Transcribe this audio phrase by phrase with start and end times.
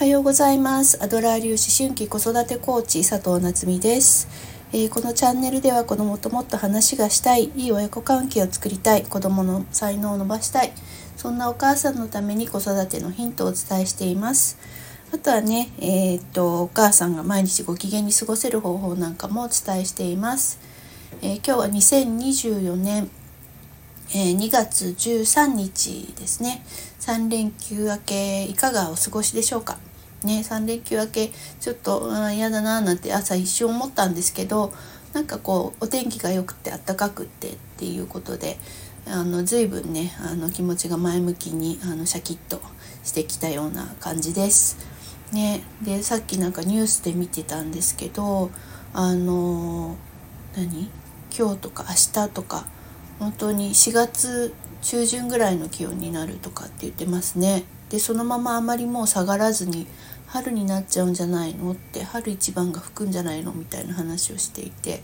[0.00, 1.04] はようございます。
[1.04, 4.28] アドラー流思春期子育てコーチ佐藤夏実です、
[4.72, 10.72] えー、このチャンネルでは子供ともっと話がしたいいい親子関係を作りたい子供の才能を伸ばしたい
[11.18, 14.56] そんなお母さんのために子育てのヒントをお伝えしています。
[15.12, 20.60] あとはね、えー、っとお母さんが毎日ご機嫌に過ごせる方法なんかもお伝えしています、
[21.20, 23.10] えー、今日は2024年
[24.12, 26.64] え、2月13日ですね。
[26.98, 29.78] 3連休明けいかがお過ごしでしょうか？
[30.24, 34.72] ね3連休明けちょっと嫌だななんて朝一瞬思ったんですけど
[35.12, 38.58] なんかこうお天気が良くて暖かくてっていうことで
[39.06, 42.60] あの随分ねあの気持ちが前向きにあのシャキッと
[43.02, 44.76] してきたような感じです。
[45.32, 48.50] ね、でさっきなんかニュースで見てたんですけど
[48.92, 49.96] あの
[50.56, 50.90] 何？
[51.36, 51.94] 今日とか明
[52.24, 52.66] 日とか
[53.20, 54.52] 本当に4月
[54.82, 57.64] 中旬ぐらいの気温になるとかって言ってますね。
[57.90, 59.86] でそのままあまりもう下がらずに
[60.32, 61.72] 春になっちゃうんじゃないの？
[61.72, 63.52] って春一番が吹くんじゃないの？
[63.52, 65.02] みたいな話をしていて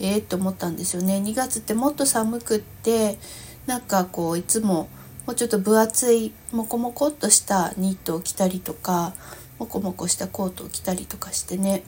[0.00, 1.22] ええー、と思ったんですよね。
[1.24, 3.18] 2月ってもっと寒くって
[3.66, 4.88] なんかこういつも
[5.26, 9.14] もうちょっと分厚いモコモコっとしたニットを着たりとか
[9.58, 11.84] モコモコしたコートを着たりとかしてね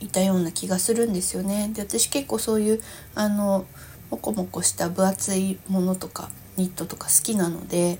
[0.00, 1.70] いたような気がするんですよね。
[1.72, 2.82] で私結構そういう
[3.14, 3.66] あの
[4.10, 7.98] モコモコした分厚いものとかニットとか好きなので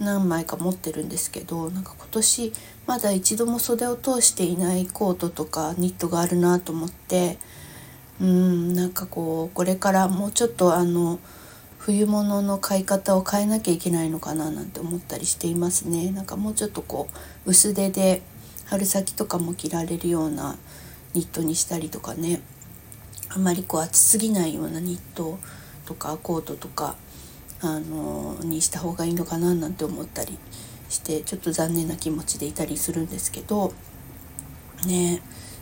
[0.00, 2.52] 何枚か持ってるんですけどなんか今年
[2.86, 7.38] まだ一度も袖を通していないコートとかニットがあるなと思って
[8.20, 11.18] うんなんかこうこれからもうちょっとあの
[11.78, 16.10] 冬物の買い方を変えなきゃいけないのかななんて思ったりしていますね。
[16.10, 17.08] なんかもうちょっとこ
[17.46, 18.20] う薄手で
[18.66, 20.58] 春先とかも着られるような
[21.14, 22.42] ニットにしたりとかね。
[23.30, 25.38] あまりこう暑すぎないようなニット
[25.86, 26.96] とかコートとか
[27.60, 30.38] あのにした方がいいのかななんて思ったり
[30.88, 33.72] してちょっと残念な気持ちでいたりするんですけど
[34.86, 35.20] ね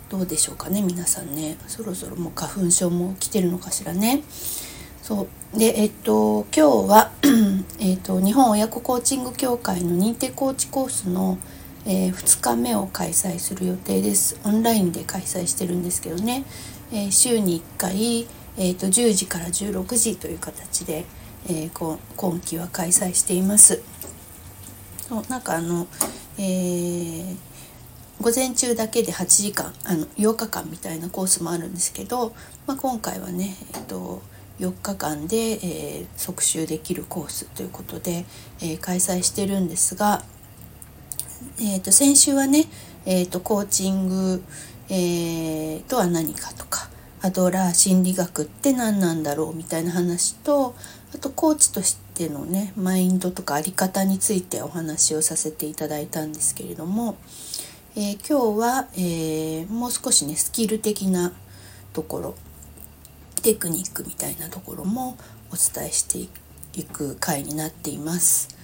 [0.09, 1.59] どうでしょうかね皆さんね。
[1.66, 4.22] そろそろもう花粉症も来てるのかしらね。
[5.03, 5.59] そう。
[5.59, 7.10] でえっと今日は
[7.81, 11.38] えっと日本親子コーチング協会の認定コーチコースの、
[11.87, 14.38] えー、2日目を開催する予定です。
[14.44, 16.44] オンラインで開催してるんですけどね。
[16.93, 21.04] えー、週に1回、えーと、10時から16時という形で、
[21.48, 23.82] えー、今期は開催しています。
[25.08, 25.86] そうなんかあの、
[26.38, 27.36] えー、
[28.20, 32.34] 午前中だけで8時間あの8日間みたいなコースもあるんですけど、
[32.66, 34.22] まあ、今回はね、えーと、
[34.58, 38.24] 4日間で、えー、即習できるコースということで、
[38.60, 40.24] えー、開催してるんですが、
[41.60, 42.64] えーと、先週はね、
[43.04, 44.42] えーとコーチング、
[44.88, 46.85] えー、とは何かとか
[47.26, 50.76] アドラー心理学って何なんだろうみたいな話と
[51.12, 57.16] あとコーチとしてのねマインドとか在り方についてお話をさせていただいたんですけれども、
[57.97, 61.32] えー、今日は、えー、もう少しねスキル的な
[61.92, 62.34] ところ
[63.43, 65.19] テクニックみたいなところも
[65.50, 66.19] お伝えして
[66.78, 68.56] いく回になっています。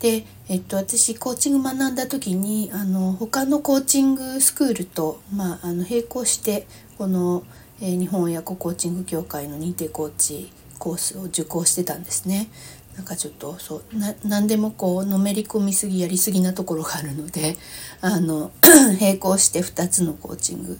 [0.00, 6.66] で、えっと、私コーチング学んだ時にあの他のコーチングスクールと、まあ、あの並行して
[6.98, 7.44] この、
[7.80, 12.48] えー、日本親子コーチング協会の認定コーチコースを受講してたんですね。
[12.96, 17.56] なんかちょっとそうな何でもこうのめり込みすぎやりすぎなところがあるので
[18.00, 18.52] あの
[19.00, 20.78] 並行して2つのコーチング、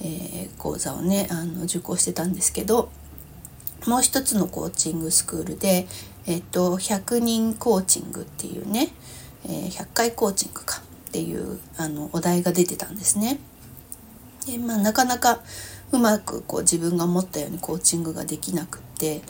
[0.00, 2.90] えー、講座をねあの受講してたんですけど
[3.86, 5.86] もう一つのコーチングスクールで、
[6.26, 8.90] えっと、100人コーチングっていうね、
[9.46, 13.38] えー、100回コーチングかっていうあのお題が出てたんですね。
[14.46, 15.40] でまあ、なかなか
[15.92, 19.22] うまくこう自分が思ったようにコーチングができなくって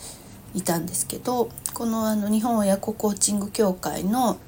[0.54, 4.38] いたんですけどこのあの日本親子コーチング協会の、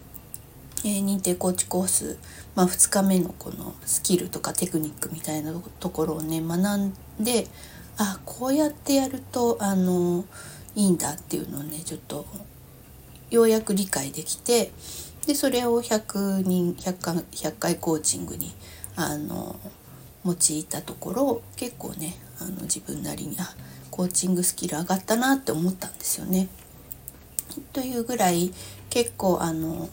[0.84, 2.18] えー、認定コーチコース、
[2.54, 7.46] まあ、2日目のこのスキルとかテクニックみたいなところをね学んで
[7.98, 10.24] あこうやってやるとあの
[10.74, 12.26] いいんだっていうのをねちょっと
[13.30, 14.70] ようやく理解できて
[15.26, 18.54] でそれを100人 100, 回100回コーチングに
[18.96, 19.56] あの
[20.28, 23.54] 用いたところ結構ねあの自分なりにあ
[23.90, 26.48] コーチングスキル上がったなって思ったんですよね。
[27.72, 28.52] というぐらい
[28.90, 29.88] 結構あの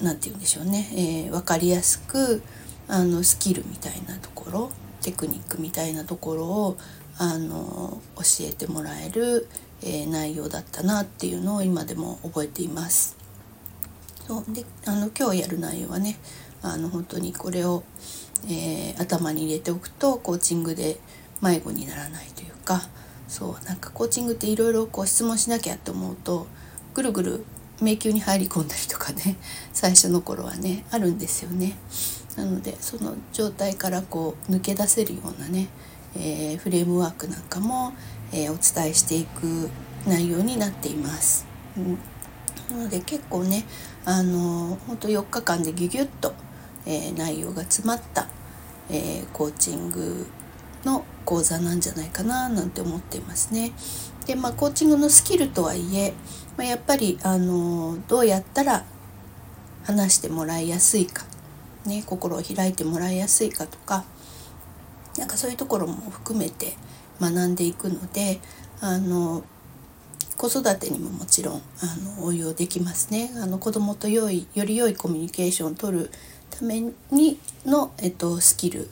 [0.00, 2.42] 何て言うんでしょうね、えー、分かりやすく
[2.88, 4.70] あのスキルみたいなところ
[5.02, 6.76] テクニックみたいなところを
[7.18, 9.48] あの教えてもらえる、
[9.82, 13.16] えー、内容だったなっていうのを今でも覚えています。
[14.26, 16.18] そうであの今日やる内容はね
[16.62, 17.84] あの本当にこれを、
[18.44, 20.98] えー、頭に入れておくとコーチングで
[21.40, 22.82] 迷子にならないというか
[23.28, 26.46] そうなんかコーチングっていろいろ質問しなきゃって思うと
[26.94, 27.44] ぐるぐる
[27.80, 29.36] 迷宮に入り込んだりとかね
[29.72, 31.76] 最初の頃はねあるんですよね。
[32.36, 35.68] なのでその状態からこう抜け出せるようなね、
[36.14, 37.94] えー、フレームワークなんかも、
[38.30, 39.70] えー、お伝えしていく
[40.06, 41.46] 内容になっています。
[41.76, 41.98] うん、
[42.76, 43.64] なので結構ね
[44.04, 46.34] あの本当4日間でギュギュッと、
[46.86, 48.28] えー、内容が詰まった、
[48.88, 50.26] えコーチング
[50.84, 53.72] の講座なんじゃないかななんて思っていますね。
[54.26, 56.14] でまあコーチングのスキルとはいえ、
[56.56, 58.84] まあ、やっぱりあのどうやったら
[59.84, 61.24] 話してもらいやすいか、
[61.84, 64.04] ね、心を開いてもらいやすいかとか
[65.16, 66.76] なんかそういうところも含めて
[67.20, 68.40] 学んでいくので
[68.80, 69.44] あの
[70.36, 73.30] 子育てにももちろんあの応用できますね。
[73.42, 76.10] あの子供と良いより良いコミュニケーションを取る
[76.50, 78.88] ためにの、えっと、スキル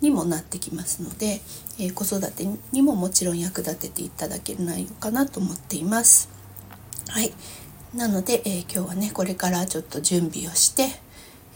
[0.00, 1.40] にもなってきますので、
[1.78, 6.28] えー、子育てにももちろん役立てていただける内容かなと思っています。
[7.08, 7.32] はい、
[7.94, 10.88] なので、えー、今日はねこれからちょっと準備をして、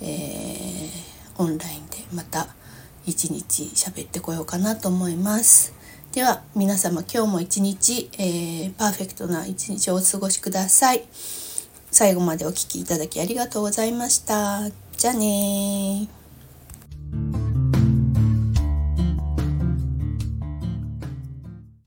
[0.00, 2.48] えー、オンラインでまた
[3.06, 5.74] 一日喋ってこようかなと思います。
[6.12, 11.04] では皆様今日も一日、えー、パーフェクトな一日をお過ごしください。
[11.90, 14.87] 最後までお聴きいただきありがとうございました。
[14.98, 16.08] じゃあね